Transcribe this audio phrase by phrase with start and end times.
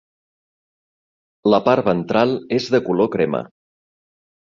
[1.53, 3.43] La part ventral és de color crema.